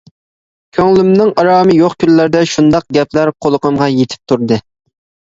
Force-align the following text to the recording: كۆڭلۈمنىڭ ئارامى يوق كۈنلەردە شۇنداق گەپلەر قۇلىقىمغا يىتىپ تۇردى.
كۆڭلۈمنىڭ 0.75 1.27
ئارامى 1.41 1.75
يوق 1.79 1.93
كۈنلەردە 2.03 2.41
شۇنداق 2.53 2.85
گەپلەر 2.97 3.31
قۇلىقىمغا 3.47 3.91
يىتىپ 3.97 4.23
تۇردى. 4.33 4.59